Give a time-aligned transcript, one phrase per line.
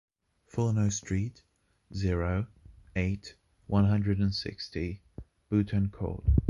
[0.47, 1.43] Fourneau Street,
[1.93, 2.47] zero,
[2.95, 3.35] eight,
[3.67, 4.99] one hundred and sixty,
[5.51, 6.23] Boutancourt